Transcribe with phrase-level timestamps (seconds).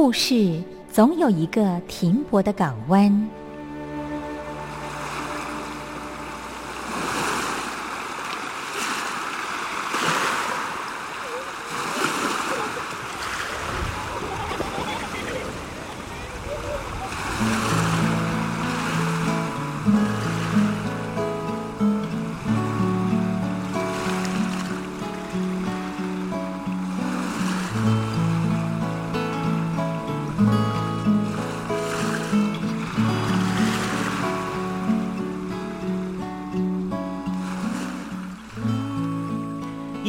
[0.00, 3.28] 故事总有一个停泊的港湾。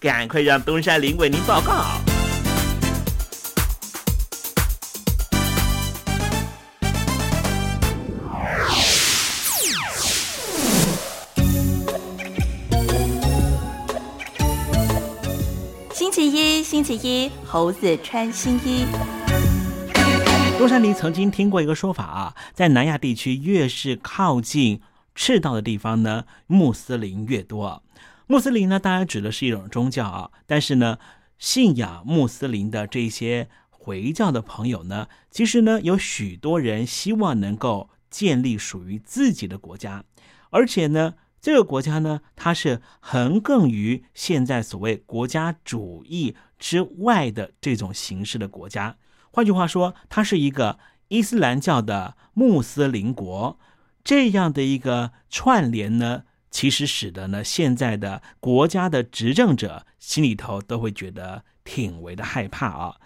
[0.00, 1.84] 赶快让东山林为您报告。
[15.92, 18.86] 星期一，星期一，猴子穿新衣。
[20.58, 24.80] 东山林曾经听过一个说法啊，在南亚地区，越是靠近
[25.14, 27.82] 赤道的地方呢，穆斯林越多。
[28.30, 31.00] 穆斯林呢，当然指的是一种宗教啊，但是呢，
[31.36, 40.04] 信仰穆斯林的这些回教的朋友呢，其实呢，有许多人希望能够建立属于自己的国家，
[40.50, 48.96] 而且呢，这个国家呢，它是横亘于现在所谓国家主义之外的这种形式的国家。
[49.32, 50.78] 换句话说，它是一个
[51.08, 53.58] 伊斯兰教的穆斯林国，
[54.04, 56.22] 这样的一个串联呢。
[56.50, 62.96] 其实使得呢，现在的国家的执政者心里头都会觉得挺为的害怕啊。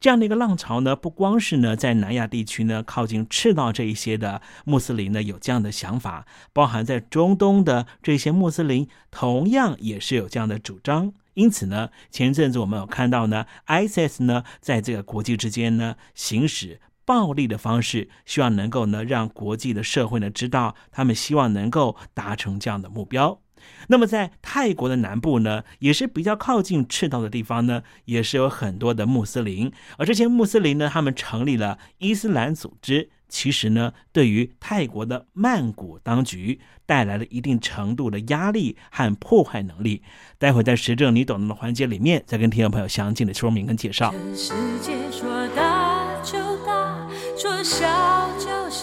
[0.00, 11.14] 这样的一个浪潮呢，不光是呢在南亚地区呢靠近赤道这一些的穆斯林呢有这样的想法，包含在中东的这些穆斯林同样也是有这样的主张。
[11.32, 16.80] 因此呢，前阵子我们有看到呢，ISIS 呢在这个国际之间呢行使。
[17.04, 23.40] 暴力的方式，希望能够呢让国际的社会呢知道，他们希望能够达成这样的目标。
[23.88, 29.72] 那么在泰国的南部呢，也是比较靠近赤道的地方呢，也是有很多的穆斯林。
[29.96, 40.02] 而这些穆斯林呢，他们成立了伊斯兰组织，其实呢，对于泰国的曼谷当局带来了一定程度的压力和破坏能力。
[40.38, 44.12] 待会在时政你懂的环节里面，再跟听众朋友详尽的说明跟介绍。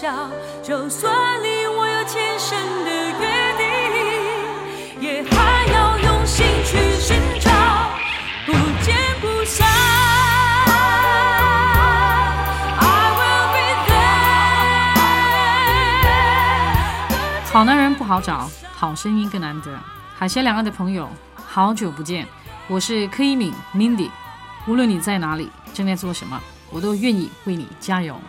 [0.02, 1.12] 就算
[1.44, 2.90] 你我有天生的
[3.20, 3.24] 约
[3.56, 7.48] 定，也还要用心去寻找，
[8.44, 8.52] 不
[8.82, 9.64] 见不散。
[17.52, 19.70] 好男人不好找，好声音更难得。
[20.18, 22.26] 海峡两岸的朋友，好久不见，
[22.66, 24.10] 我是柯一敏 Mindy。
[24.66, 26.40] 无论你在哪里，正在做什么，
[26.70, 28.20] 我都愿意为你加油。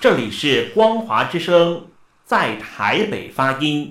[0.00, 1.86] 这里是光华之声，
[2.24, 3.90] 在台北发音。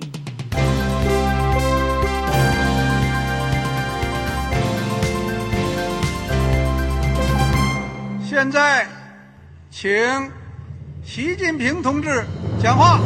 [8.28, 8.88] 现在，
[9.70, 9.88] 请
[11.04, 12.24] 习近平同志
[12.60, 12.98] 讲话。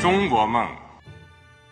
[0.00, 0.66] 中国梦。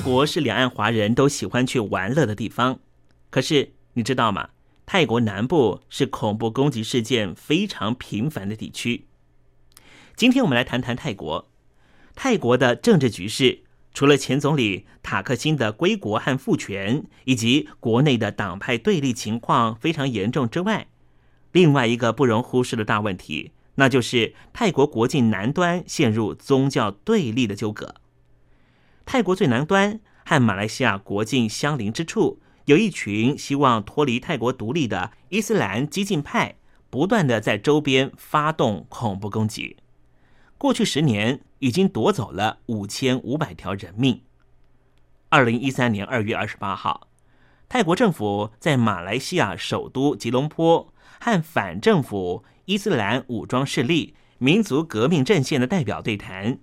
[0.00, 2.80] 泰国是两岸华人都喜欢去玩乐的地方，
[3.28, 4.48] 可是你知道吗？
[4.86, 9.04] 泰国南部是恐怖攻击事件非常频繁的地区。
[10.16, 11.50] 今天我们来谈谈泰国。
[12.14, 20.86] 泰国的政治局势，除了前总理塔克辛的归国和复权，以及国内的党派对立情况非常严重之外，
[21.52, 27.96] 另外一个不容忽视的大问题，那就是泰国国境南端陷入宗教对立的纠葛。
[29.04, 32.40] 泰国最南端和马来西亚国境相邻之处。
[32.66, 36.56] 有一群希望脱离泰国独立的伊斯兰激进派，
[36.88, 39.76] 不断的在周边发动恐怖攻击。
[40.56, 44.22] 过去十年已经夺走了五千五百条人命。
[45.30, 47.08] 二零一三年二月二十八号，
[47.68, 56.58] 泰国政府在马来西亚首都吉隆坡和反政府伊斯兰武装势力民族革命阵线的代表对谈，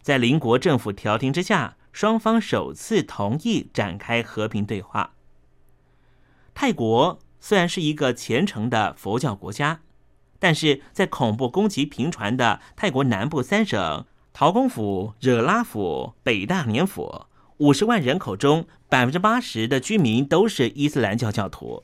[0.00, 5.14] 在邻国政府调停之下，双方首次同意展开和平对话。
[6.54, 9.80] 泰国虽然是一个虔诚的佛教国家，
[10.38, 17.26] 但是在恐怖攻击频传的泰国南部三省陶公府、惹拉府、北大年府，
[17.58, 21.82] 五十万人口中百分之八十的居民都是伊斯兰教教徒。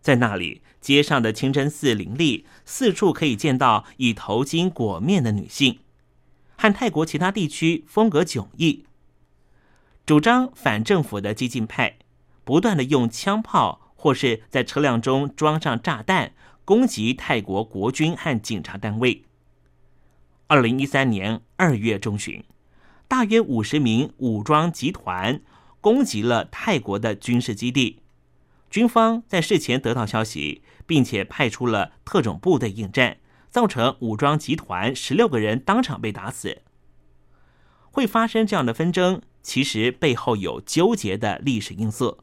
[0.00, 5.80] 在那里，街上的清真寺林立，四处可以见到以头巾裹面的女性，
[6.56, 8.84] 和泰国其他地区风格迥异。
[10.06, 11.98] 主张反政府的激进派，
[12.44, 13.82] 不断的用枪炮。
[13.98, 16.32] 或是在车辆中装上炸弹，
[16.64, 19.24] 攻击泰国国军和警察单位。
[20.46, 22.44] 二零一三年二月中旬，
[23.08, 25.40] 大约五十名武装集团
[25.80, 28.02] 攻击了泰国的军事基地。
[28.70, 33.16] 军方在事前得到消息，并且派出了特种部队应战，
[33.50, 36.62] 造成武装集团十六个人当场被打死。
[37.90, 42.18] 会发生这样的纷争，其实背后有纠结的历史因素。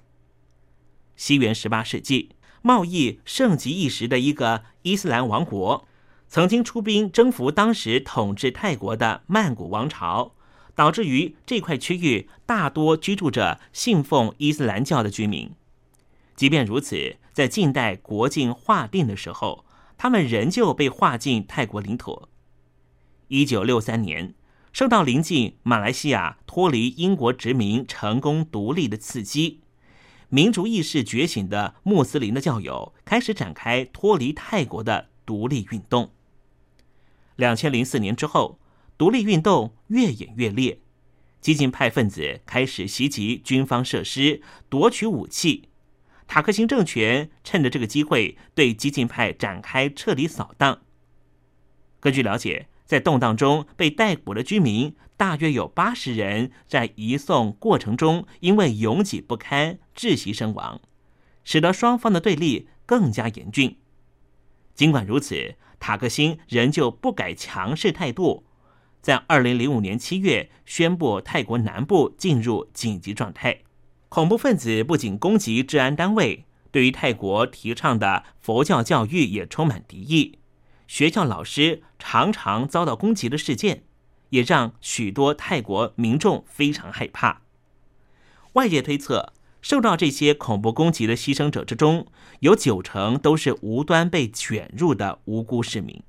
[1.15, 5.87] 西元十八世纪，贸易盛极一时的一个伊斯兰王国，
[6.27, 10.33] 曾经出兵征服当时统治泰国的曼谷王朝，
[10.75, 15.49] 导致于这块区域大多居住着信奉伊斯兰教的居民。
[16.35, 19.63] 即便如此，在近代国境划定的时候，
[19.97, 22.27] 他们仍旧被划进泰国领土。
[23.29, 24.35] 一九六三年，
[24.73, 29.61] 受到临近马来西亚脱离英国殖民、成功独立的刺激。
[30.29, 36.11] 民族意识觉醒的穆斯林的教友开始展开脱离泰国的独立运动。
[37.35, 38.59] 两千零四年之后，
[38.97, 40.79] 独立运动越演越烈，
[41.39, 45.69] 激进派分子开始袭击军方设施，夺取武器。
[46.25, 50.81] 塔克辛政权趁着这个机会对激进派展开彻底扫荡。
[51.99, 52.69] 根据了解。
[52.85, 60.81] 在动荡中被逮捕的居民大约有八十人，在移送过程中因为拥挤不堪窒息身亡，
[61.43, 63.77] 使得双方的对立更加严峻。
[64.75, 68.43] 尽管如此，塔克辛仍旧不改强势态度，
[69.01, 73.59] 在二零零五年七月宣布泰国南部进入紧急状态。
[74.09, 80.39] 恐怖分子不仅攻击治安单位，对于泰国提倡的佛教教育也充满敌意。
[80.87, 83.83] 学校老师常常遭到攻击的事件，
[84.29, 87.41] 也让许多泰国民众非常害怕。
[88.53, 92.07] 外界推测，受到这些恐怖攻击的牺牲者之中，
[92.41, 96.03] 有九成都是无端被卷入的无辜市民。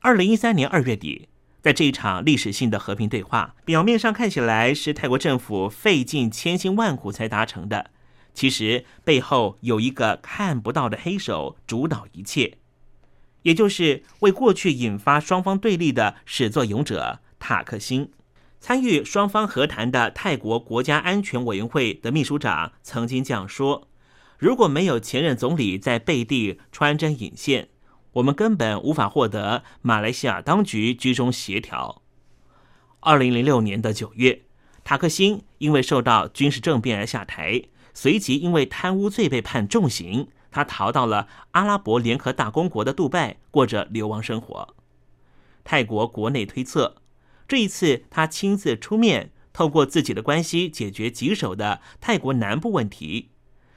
[0.00, 1.28] 二零一三年二月底，
[1.62, 7.90] 在这一场历史性的和平对话，表面上看起来是泰国政府费尽千辛万苦才达成的，
[8.32, 12.58] 其实背后有一个看不到的黑手主导一切。
[13.46, 18.10] 也就是为过去引发双方对立的始作俑者塔克辛，
[18.58, 23.86] 参与双方和谈的泰国国家安全委员会的秘书长曾经这样说
[24.36, 27.68] ：“如果没有前任总理在背地穿针引线，
[28.14, 32.02] 我们根本无法获得马来西亚当局居中协调。”
[32.98, 34.42] 二零零六年的九月，
[34.82, 37.62] 塔克辛因为受到军事政变而下台，
[37.94, 40.26] 随即因为贪污罪被判重刑。
[40.56, 44.74] 他逃到了阿拉伯联合大公国的杜拜，过着流亡生活。
[45.64, 46.96] 泰国国内推测，
[47.46, 53.32] 这一次他亲自出面，透过自己的关系解决棘手的泰国南部问题，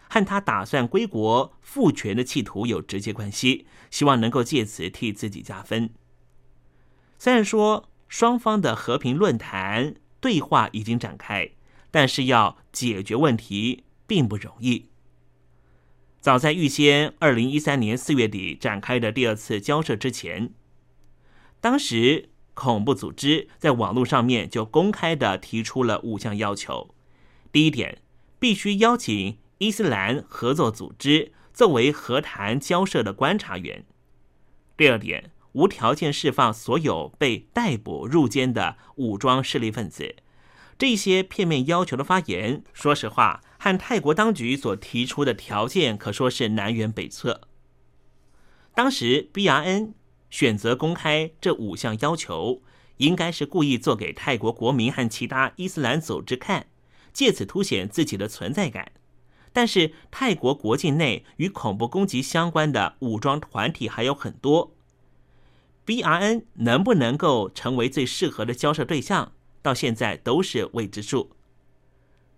[0.07, 5.89] 和他打算归国复权的企图有直接关系，希望能够借此替自己加分。
[7.17, 11.49] 虽然说双方的和平论坛对话已经展开，
[11.91, 14.88] 但是要解决问题并不容易。
[16.21, 20.53] 早在预先二零一三年四月底展开的第二次交涉之前，
[21.61, 26.93] 当时恐怖组织在网络上面就公开的提出了五项要求。
[27.53, 28.01] 第一点，
[28.37, 33.85] 必须邀请伊斯兰合作组织作为和谈交涉的观察员。
[34.75, 40.17] 第二点，无条件释放所有被逮捕入监的武装势力分子。
[40.79, 47.41] 这些片面要求的发言，说实话，和泰国当局所提出的条件可说是南辕北辙。
[48.73, 49.91] 当时 BRN
[50.29, 52.61] 选择公开这五项要求，
[52.95, 56.67] 应该是故意做给泰国国民和其他伊斯兰组织看。
[57.11, 58.93] 借此凸显自己的存在感，
[59.51, 64.73] 但是泰国国境内与恐怖攻击相关的武装团体还有很多
[65.85, 71.29] ，BRN 能不能够成为最适合的交涉对象，到现在都是未知数。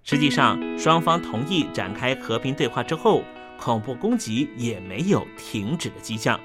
[0.03, 3.23] 实际上，双方同意展开和平对话之后，
[3.59, 6.39] 恐怖攻击也没有停止的迹象，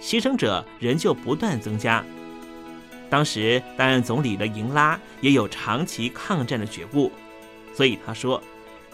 [0.00, 2.04] 牺牲者仍旧不断增加。
[3.08, 7.12] 当时担任总理的赢拉也有长期抗战的觉悟。
[7.72, 8.42] 所以他说，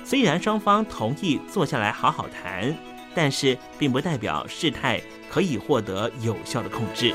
[0.04, 2.76] 虽然双方同意坐下来好好谈，
[3.14, 5.00] 但是并不代表事态
[5.30, 7.14] 可以获得有效的控制。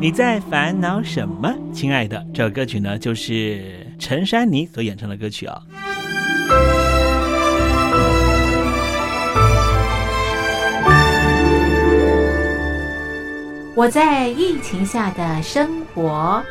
[0.00, 2.24] 你在烦恼什么，亲爱的？
[2.32, 5.60] 这首歌曲呢，就是陈珊妮所演唱的歌曲啊、
[13.74, 16.42] 我在疫情下的生活。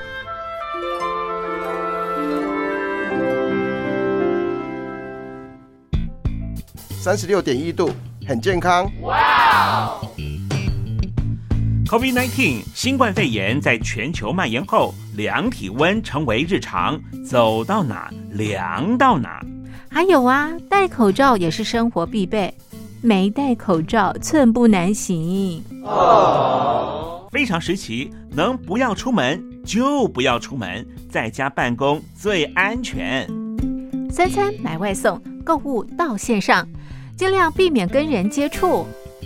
[7.01, 7.89] 三十六点一度，
[8.27, 8.88] 很健康。
[11.89, 19.43] COVID-19 新冠肺炎在全球蔓延后，量体温成为日常，走到哪量到哪。
[19.89, 22.54] 还有啊，戴口罩也是生活必备，
[23.02, 25.63] 没戴口罩寸步难行。
[27.32, 33.28] 非常时期，能不要出门就不要出门，在家办公最安全。
[34.12, 36.67] 三餐买外送，购物到线上，
[37.17, 38.86] 尽量避免跟人接触。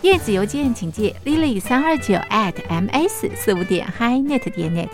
[0.00, 4.88] 电子邮件请寄 lily 三二九 at ms 四五点 highnet 点 net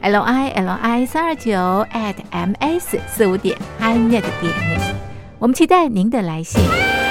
[0.00, 1.52] l i l i 三二九
[1.92, 4.94] at ms 四五点 highnet 点 net。
[5.38, 7.01] 我们期待您的来信。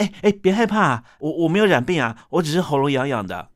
[0.00, 3.48] 哎哎，别害怕，我我没有染病啊，我只是喉咙痒痒的。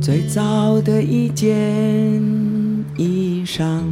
[0.00, 1.52] 最早的一件
[2.96, 3.82] 衣裳，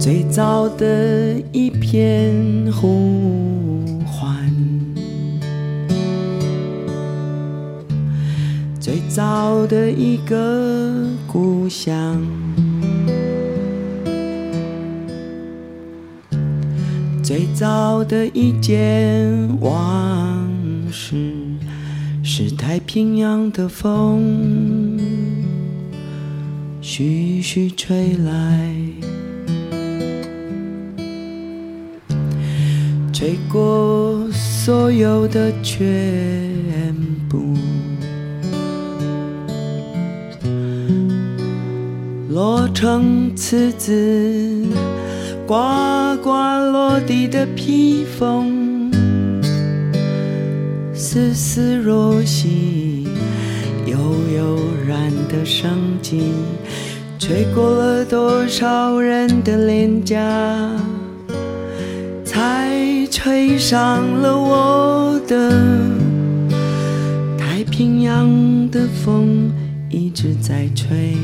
[0.00, 3.37] 最早的一片呼
[9.08, 12.22] 最早的一个故乡。
[17.22, 19.26] 最早的一件
[19.60, 20.46] 往
[20.92, 21.32] 事，
[22.22, 25.00] 是太平洋的风，
[26.82, 28.76] 徐徐吹来，
[33.10, 36.94] 吹过所有的全
[37.26, 37.54] 部，
[42.38, 44.64] 落成词字。
[45.44, 45.54] 呱
[46.22, 46.30] 呱
[46.70, 48.92] 落地的披风，
[50.94, 53.08] 丝丝若细，
[53.86, 53.98] 悠
[54.36, 56.32] 悠然的生机，
[57.18, 60.16] 吹过了多少人的脸颊，
[62.24, 62.70] 才
[63.10, 65.50] 吹上了我的
[67.36, 69.50] 太平洋的风
[69.90, 71.16] 一直在吹。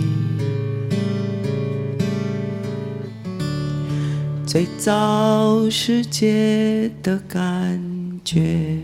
[4.55, 7.83] 最早世界的感
[8.25, 8.79] 觉，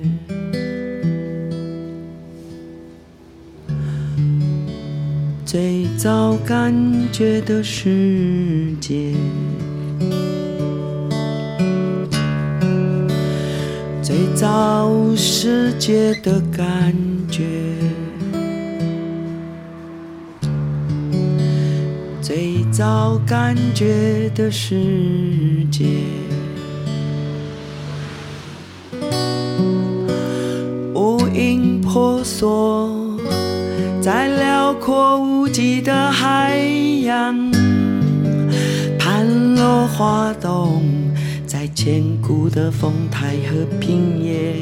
[5.46, 6.74] 最早感
[7.12, 9.14] 觉的世界，
[14.02, 16.92] 最早世界的感
[17.30, 17.69] 觉。
[22.80, 24.74] 最早感觉的世
[25.70, 25.84] 界，
[30.94, 33.20] 无影婆娑
[34.00, 36.56] 在辽阔无际的海
[37.04, 37.52] 洋，
[38.98, 40.82] 盘落花洞
[41.46, 44.54] 在千古的丰台和平野，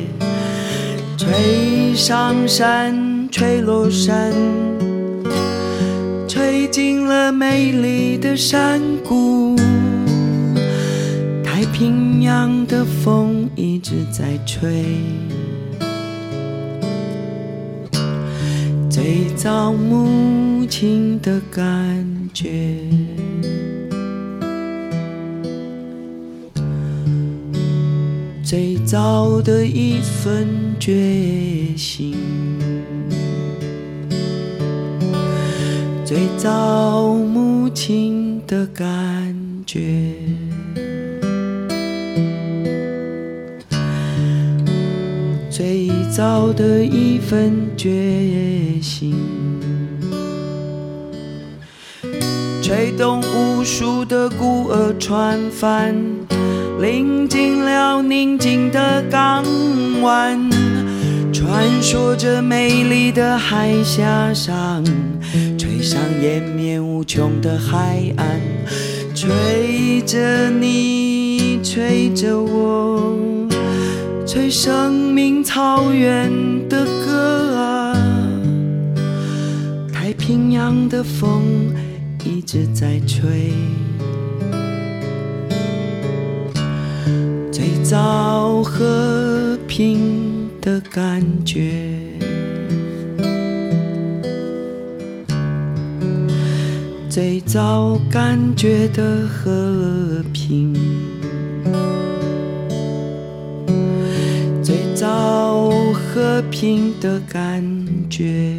[1.16, 4.32] 吹上山，吹落山。
[6.70, 9.56] 进了美丽的山谷，
[11.42, 14.84] 太平洋的风一直在吹。
[18.90, 22.50] 最早母亲的感觉，
[28.42, 30.46] 最早的一份
[30.78, 32.14] 决心。
[36.08, 38.86] 最早母亲的感
[39.66, 39.78] 觉，
[45.50, 49.14] 最早的一份决心，
[52.62, 55.94] 吹动无数的孤儿船帆，
[56.80, 59.44] 临近了宁静的港
[60.00, 60.40] 湾，
[61.30, 64.82] 传说着美丽的海峡上。
[65.88, 68.38] 上延绵无穷的海岸，
[69.14, 73.16] 吹着你，吹着我，
[74.26, 76.30] 吹生命草原
[76.68, 77.96] 的歌啊！
[79.90, 81.72] 太平洋的风
[82.22, 83.50] 一直在吹，
[87.50, 91.97] 最早和平的感觉。
[97.18, 100.72] 最早感觉的和平，
[104.62, 107.60] 最早和平的感
[108.08, 108.54] 觉，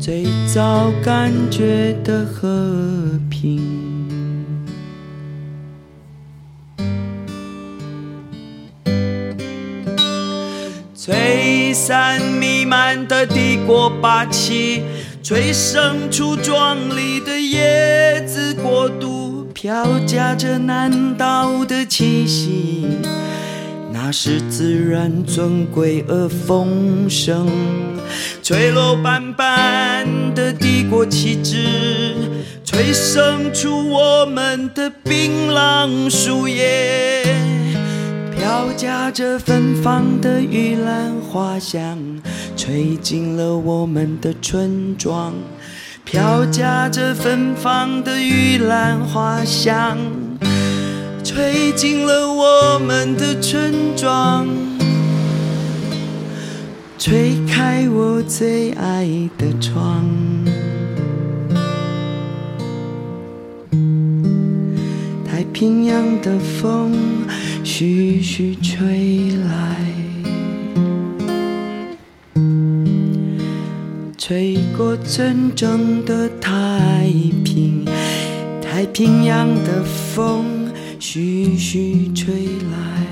[0.00, 3.60] 最早感觉的和平。
[10.94, 11.37] 最
[11.68, 14.82] 弥散弥漫的帝国霸气，
[15.22, 22.86] 催生出壮丽的叶子国度，飘夹着南岛的气息，
[23.92, 27.46] 那是自然尊贵而丰盛。
[28.42, 32.16] 吹落斑斑的帝国旗帜，
[32.64, 37.57] 催生出我们的槟榔树叶。
[38.48, 41.98] 飘夹着芬芳的玉兰花香，
[42.56, 45.34] 吹进了我们的村庄。
[46.02, 49.98] 飘夹着芬芳的玉兰花香，
[51.22, 54.46] 吹进了我们的村庄。
[56.96, 59.06] 吹开我最爱
[59.36, 60.06] 的窗，
[65.38, 66.92] 太平洋的风。
[67.62, 69.76] 徐徐吹来，
[74.16, 77.06] 吹过真正的太
[77.44, 77.84] 平，
[78.60, 82.34] 太平洋的风徐徐吹
[82.72, 83.06] 来，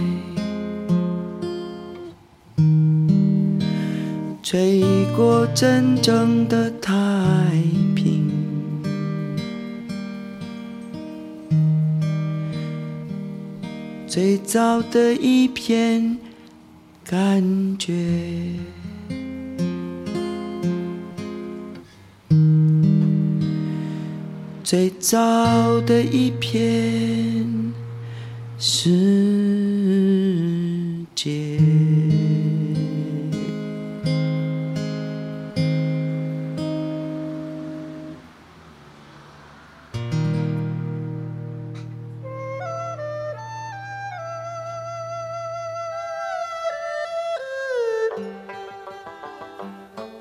[4.42, 4.82] 吹
[5.16, 6.92] 过真正的太
[14.16, 16.16] 最早的一片
[17.05, 17.92] 感觉，
[24.64, 27.74] 最早的一片
[28.59, 28.88] 世
[31.14, 31.56] 界。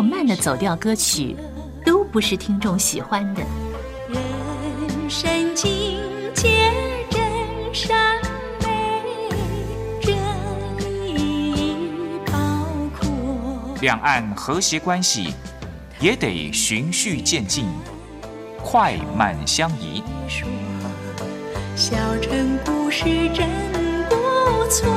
[0.00, 1.36] 或慢的走调歌曲，
[1.84, 3.42] 都不是听众喜欢的。
[4.08, 6.00] 人生境
[6.32, 6.72] 界
[7.10, 7.20] 真
[7.74, 8.18] 善
[8.62, 9.28] 美，
[10.00, 10.10] 这
[11.14, 11.76] 意义
[12.24, 12.32] 包
[12.98, 13.10] 括。
[13.82, 15.34] 两岸和谐关系
[16.00, 17.66] 也得循序渐进，
[18.64, 20.02] 快慢相宜。
[21.76, 23.04] 小城故事
[23.34, 23.46] 真
[24.08, 24.16] 不
[24.70, 24.88] 错，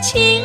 [0.00, 0.44] 亲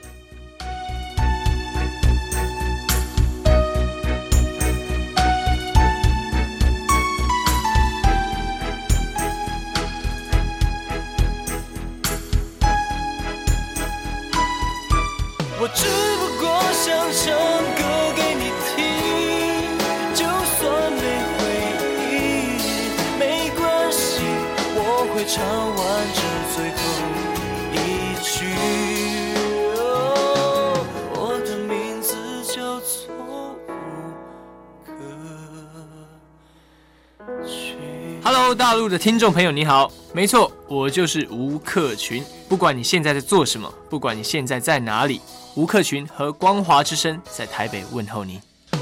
[38.81, 42.23] 陆的听众朋友，你好，没错，我就是吴克群。
[42.49, 45.21] 不管你现在在做什么，不管你现在在哪里，
[45.53, 48.41] 吴克群和光华之声在台北问候你。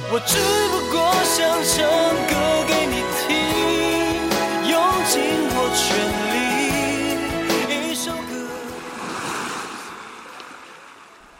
[0.10, 0.38] 我只
[0.70, 1.86] 不过想唱
[2.30, 3.36] 歌给你听，
[4.72, 5.20] 用尽
[5.52, 5.84] 我全
[7.84, 8.48] 力，一首歌。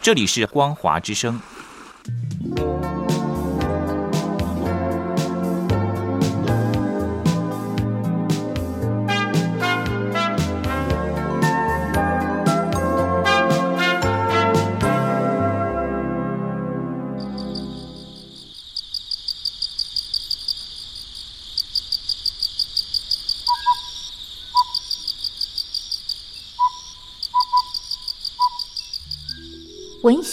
[0.02, 1.40] 这里是光华之声。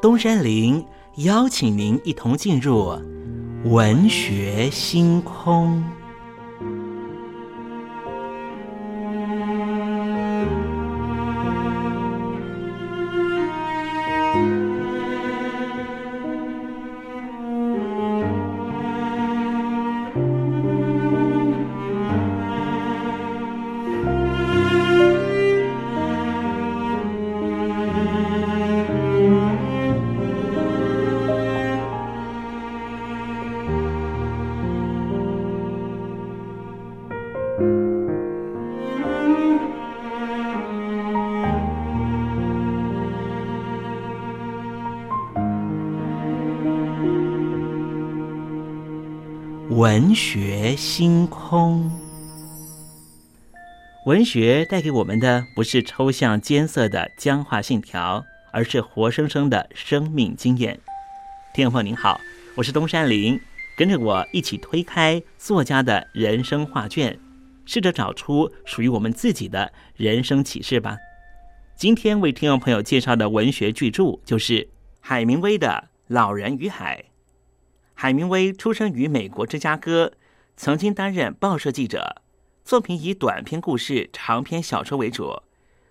[0.00, 0.82] 东山林
[1.16, 2.98] 邀请您一同进入
[3.64, 5.84] 文学星空。
[49.80, 51.90] 文学星空，
[54.04, 58.22] 文学带给我们的不是抽象艰涩的僵化信条，
[58.52, 60.78] 而是活生生的生命经验。
[61.54, 62.20] 听众朋友您好，
[62.56, 63.40] 我是东山林，
[63.74, 67.18] 跟着我一起推开作家的人生画卷，
[67.64, 70.98] 试着找出属于我们自己的人生启示吧。
[71.74, 74.68] 今天为听众朋友介绍的文学巨著就是
[75.00, 77.02] 海明威的《老人与海》。
[78.02, 80.14] 海明威出生于美国芝加哥，
[80.56, 82.22] 曾经担任报社记者，
[82.64, 85.42] 作品以短篇故事、长篇小说为主。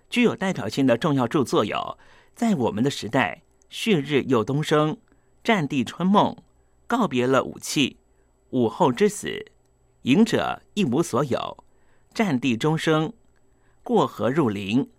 [0.08, 1.76] 具有代表性的重要著作有
[2.34, 3.34] 《在我们的时代》
[3.68, 4.90] 《旭日又东升》
[5.44, 6.34] 《战地春梦》。
[6.88, 7.98] 告别了武器，
[8.48, 9.46] 午后之死，
[10.02, 11.62] 赢者一无所有，
[12.12, 13.12] 战地终生，
[13.84, 14.90] 过河入林，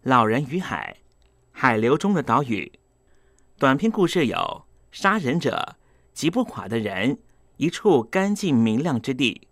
[0.00, 0.96] 老人与海，
[1.52, 2.72] 海流中的岛屿。
[3.58, 5.76] 短篇故事有杀人者，
[6.16, 7.18] 击不垮的人，
[7.58, 9.48] 一处干净明亮之地。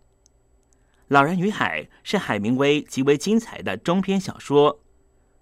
[1.09, 4.81] 老人与海是海明威极为精彩的中篇小说，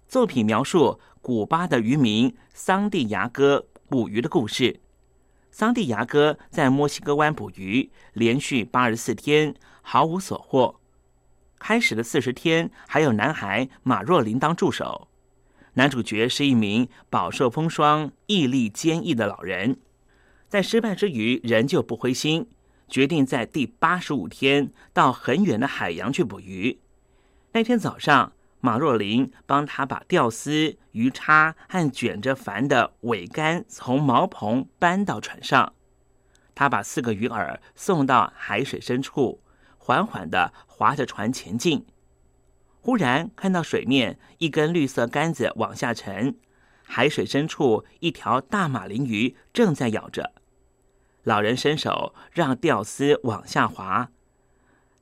[0.05, 4.81] 作品描述古巴的渔民桑蒂亚哥捕鱼的故事。
[5.49, 10.81] 桑蒂亚哥在墨西哥湾捕鱼，连续八十四天毫无所获。
[11.57, 15.07] 开始的四十天，还有男孩马若琳当助手。
[15.75, 19.77] 男主角是一名饱受风霜、毅力坚毅的老人，
[20.53, 22.47] 在失败之余仍旧不灰心，
[22.87, 26.79] 决定在第八十五天到很远的海洋去捕鱼。
[27.53, 28.33] 那天早上。
[28.59, 35.73] 马若琳帮他把钓丝、鱼叉和卷着帆的桅杆从茅棚搬到船上。
[36.53, 39.41] 他把四个鱼饵送到海水深处，
[39.77, 41.83] 缓缓地划着船前进。
[42.79, 46.37] 忽然看到水面一根绿色杆子往下沉，
[46.83, 50.31] 海水深处一条大马林鱼正在咬着。
[51.23, 54.09] 老人伸手让钓丝往下滑，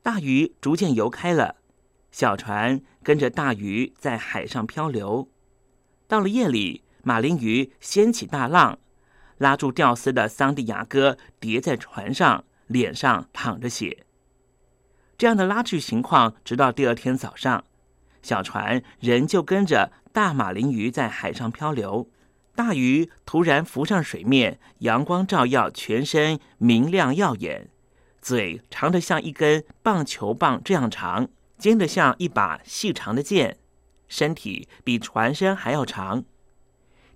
[0.03, 1.57] 大鱼逐渐游开了。
[2.11, 5.29] 小船跟着大鱼在海上漂流，
[6.07, 8.77] 到了夜里，马林鱼掀起大浪，
[9.37, 14.05] 拉住钓丝的桑蒂亚哥跌在船上，脸上淌着血。
[15.17, 17.63] 这样的拉锯情况，直到第二天早上，
[18.21, 22.09] 小船仍旧跟着大马林鱼在海上漂流。
[22.55, 27.69] 大鱼突然浮上水面，阳光照耀，全身明亮耀眼，
[28.21, 31.29] 嘴长得像一根棒球棒这样长。
[31.57, 33.57] 尖的像一把细长的剑，
[34.07, 36.23] 身体比船身还要长。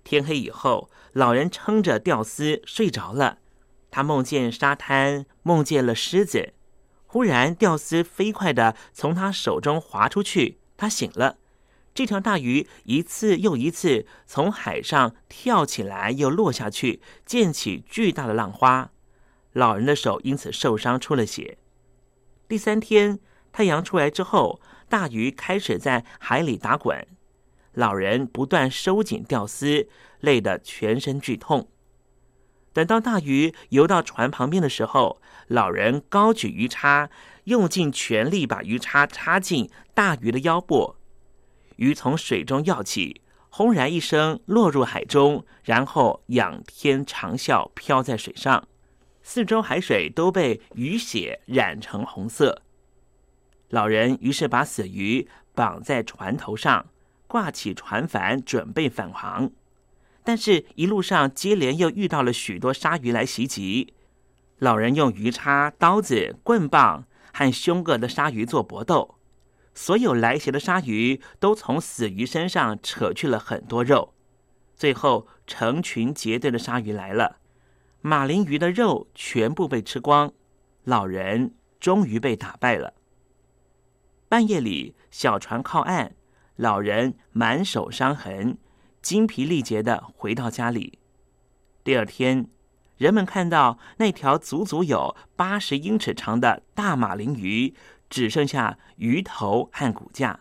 [0.04, 3.38] 天黑以后，老人撑着吊丝睡着了。
[3.90, 6.54] 他梦见沙滩，梦见了狮子。
[7.06, 11.38] 忽然，吊丝飞快的从他手中滑出去，他醒了。
[11.96, 18.90] 这条大鱼一次又一次从海上跳起来，又落下去，溅起巨大的浪花。
[19.54, 21.56] 老人的手因此受伤，出了血。
[22.46, 23.18] 第三天。
[23.50, 27.06] 太阳出来之后，大鱼开始在海里打滚。
[27.72, 29.88] 老人不断收紧钓丝，
[30.20, 31.70] 累得全身剧痛。
[32.74, 37.08] 等到大鱼游到船旁边的时候，老人高举鱼叉，
[37.44, 40.95] 用尽全力把鱼叉插进大鱼的腰部。
[41.76, 48.66] 鱼从水中跃起，轰然一声落入海中，然后仰天长啸，飘在水上。
[49.22, 52.62] 四周海水都被鱼血染成红色。
[53.70, 56.86] 老人于是把死鱼绑在船头上，
[57.26, 59.50] 挂起船帆，准备返航。
[60.22, 63.92] 但是，一路上接连又遇到了许多鲨鱼来袭击。
[64.58, 69.15] 老人用鱼叉、刀子、棍棒和凶恶的鲨鱼做搏斗。
[69.76, 74.14] 所有来袭的鲨鱼都从死鱼身上扯去了很多肉。
[74.74, 77.36] 最后，成群结队的鲨鱼来了，
[78.00, 80.32] 马林鱼的肉全部被吃光。
[80.84, 82.94] 老人终于被打败了。
[84.30, 86.14] 半夜里，小船靠岸，
[86.56, 88.56] 老人满手伤痕，
[89.02, 90.98] 精疲力竭的回到家里。
[91.84, 92.48] 第二天，
[92.96, 97.74] 人们看到那条足足有八十英尺长的大马林鱼，
[98.08, 100.40] 只剩下鱼头和骨架。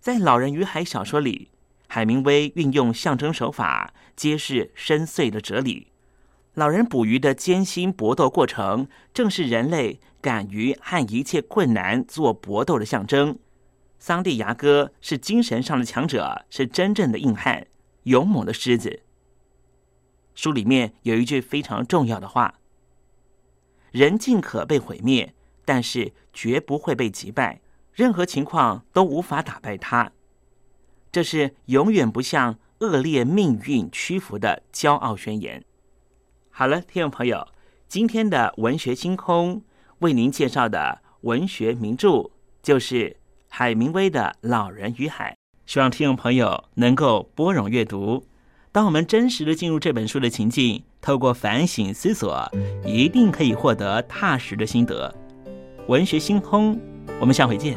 [0.00, 1.50] 在《老人与海》小说里，
[1.88, 5.88] 海明威运用象征手法，揭示深邃的哲理。
[6.54, 13.38] 老人捕鱼的艰辛搏斗过程，正是人类敢于和一切困难做搏斗的象征。
[13.98, 17.66] 桑蒂亚哥是精神上的强者，是真正的硬汉，
[18.04, 19.02] 勇猛的狮子。
[20.34, 22.60] 书里面有一句非常重要的话
[23.90, 25.34] ：“人尽可被毁灭，
[25.66, 27.60] 但是绝不会被击败，
[27.92, 30.10] 任何情况都无法打败他。”
[31.12, 35.62] 这是永远不向恶劣命运屈服的骄傲宣言。
[36.50, 37.48] 好了，听众朋友，
[37.88, 39.62] 今天的文学星空
[40.00, 42.30] 为您介绍的文学名著
[42.62, 43.16] 就是
[43.48, 45.32] 海明威的《老人与海》，
[45.64, 48.26] 希望听众朋友能够拨冗阅读。
[48.72, 52.46] 当我们真实的进入这本书的情境，透过反省思索，
[52.84, 55.14] 一定可以获得踏实的心得。
[55.88, 56.78] 文学星空，
[57.20, 57.76] 我们下回见。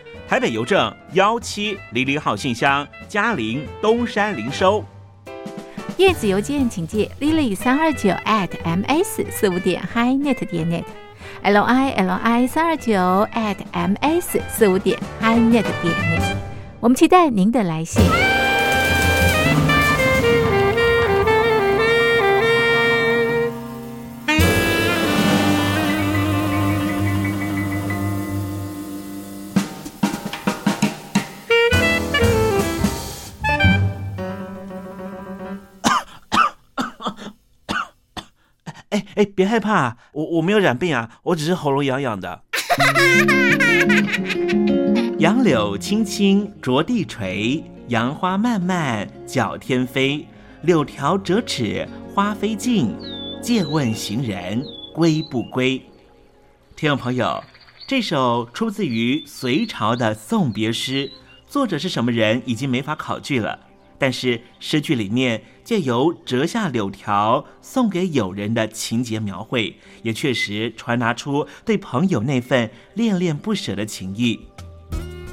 [0.31, 4.81] 台北邮政幺七零零号信箱，嘉陵东山零收。
[5.97, 12.93] 电子邮件请寄 lily 三二九 at ms 四五点 hi.net 点 net，l i l i 三二九
[13.33, 16.35] at ms 四五点 hi.net 点 net。
[16.79, 18.01] 我们期待您的来信。
[39.21, 42.41] 哎，别害怕，我我没有染病啊，我只是喉咙痒痒的。
[45.19, 50.25] 杨柳青青着地垂，杨花漫漫搅天飞。
[50.63, 52.95] 柳条折尺花飞尽，
[53.43, 55.79] 借问行人归不归？
[56.75, 57.43] 听众朋友，
[57.85, 61.11] 这首出自于隋朝的送别诗，
[61.45, 63.59] 作者是什么人已经没法考据了。
[63.99, 74.37] 但是诗句里面借由折下柳条送给友人的情节描绘，也确实传达出对朋友那份恋恋不舍的情谊。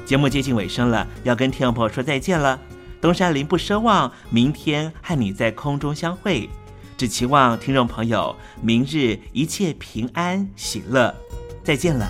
[0.05, 2.57] 节目接近尾声了，要跟听众朋友说再见了。
[3.01, 6.49] 东山林不奢望明天和你在空中相会，
[6.97, 11.13] 只期望听众朋友明日一切平安喜乐。
[11.65, 12.09] 再见了。